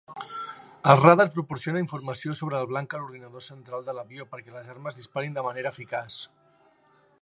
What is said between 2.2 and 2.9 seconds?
sobre el